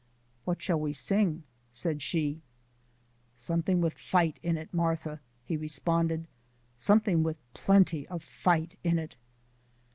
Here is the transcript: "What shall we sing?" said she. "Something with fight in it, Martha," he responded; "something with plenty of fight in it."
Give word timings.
"What 0.45 0.63
shall 0.63 0.79
we 0.79 0.93
sing?" 0.93 1.43
said 1.71 2.01
she. 2.01 2.41
"Something 3.35 3.81
with 3.81 3.93
fight 3.93 4.39
in 4.41 4.57
it, 4.57 4.73
Martha," 4.73 5.19
he 5.45 5.55
responded; 5.55 6.27
"something 6.75 7.21
with 7.21 7.37
plenty 7.53 8.07
of 8.07 8.23
fight 8.23 8.79
in 8.83 8.97
it." 8.97 9.15